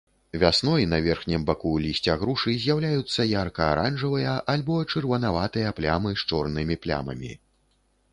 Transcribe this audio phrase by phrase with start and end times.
[0.41, 7.31] Вясной на верхнім баку лісця грушы з'яўляюцца ярка-аранжавыя альбо чырванаватыя плямы з чорнымі плямамі.